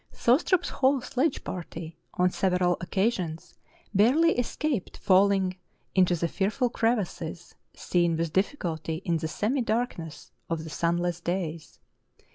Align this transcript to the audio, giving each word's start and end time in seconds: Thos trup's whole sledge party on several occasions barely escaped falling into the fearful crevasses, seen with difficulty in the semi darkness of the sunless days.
Thos 0.13 0.43
trup's 0.43 0.69
whole 0.69 0.99
sledge 1.01 1.43
party 1.43 1.95
on 2.15 2.31
several 2.31 2.75
occasions 2.81 3.53
barely 3.93 4.35
escaped 4.39 4.97
falling 4.97 5.57
into 5.93 6.15
the 6.15 6.27
fearful 6.27 6.71
crevasses, 6.71 7.53
seen 7.75 8.17
with 8.17 8.33
difficulty 8.33 9.03
in 9.05 9.17
the 9.17 9.27
semi 9.27 9.61
darkness 9.61 10.31
of 10.49 10.63
the 10.63 10.71
sunless 10.71 11.19
days. 11.21 11.77